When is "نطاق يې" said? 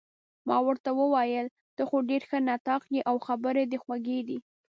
2.47-3.01